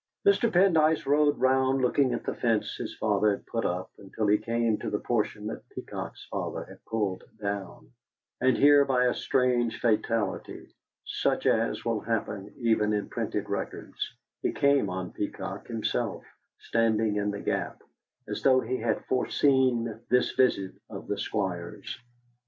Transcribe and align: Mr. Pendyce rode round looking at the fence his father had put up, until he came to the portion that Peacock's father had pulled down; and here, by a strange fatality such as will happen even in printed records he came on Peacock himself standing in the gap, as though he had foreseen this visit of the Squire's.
Mr. 0.25 0.51
Pendyce 0.51 1.05
rode 1.05 1.37
round 1.37 1.79
looking 1.83 2.11
at 2.11 2.23
the 2.23 2.33
fence 2.33 2.75
his 2.75 2.95
father 2.97 3.29
had 3.29 3.45
put 3.45 3.65
up, 3.65 3.91
until 3.99 4.25
he 4.25 4.39
came 4.39 4.75
to 4.79 4.89
the 4.89 4.97
portion 4.97 5.45
that 5.45 5.69
Peacock's 5.69 6.25
father 6.31 6.63
had 6.63 6.83
pulled 6.85 7.23
down; 7.39 7.91
and 8.39 8.57
here, 8.57 8.83
by 8.83 9.05
a 9.05 9.13
strange 9.13 9.79
fatality 9.79 10.67
such 11.05 11.45
as 11.45 11.85
will 11.85 11.99
happen 11.99 12.51
even 12.57 12.93
in 12.93 13.09
printed 13.09 13.47
records 13.47 14.11
he 14.41 14.51
came 14.51 14.89
on 14.89 15.11
Peacock 15.13 15.67
himself 15.67 16.25
standing 16.57 17.17
in 17.17 17.29
the 17.29 17.39
gap, 17.39 17.83
as 18.27 18.41
though 18.41 18.59
he 18.59 18.77
had 18.77 19.05
foreseen 19.05 19.99
this 20.09 20.31
visit 20.31 20.71
of 20.89 21.05
the 21.07 21.17
Squire's. 21.19 21.99